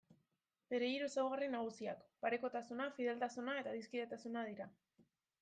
Bere 0.71 0.87
hiru 0.93 1.09
ezaugarri 1.11 1.49
nagusiak: 1.55 2.01
parekotasuna, 2.25 2.89
fideltasuna 2.97 3.57
eta 3.61 3.73
adiskidetasuna 3.77 4.49
dira. 4.51 4.71